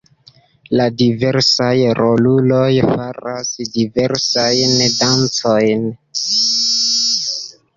La 0.77 0.85
diversaj 1.01 1.73
roluloj 1.99 2.71
faras 2.93 3.51
diversajn 3.75 4.75
dancojn. 5.03 5.85